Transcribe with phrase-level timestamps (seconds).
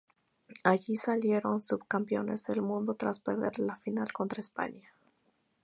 [0.63, 4.91] Allí salieron Subcampeones del Mundo, tras perder la final contra España.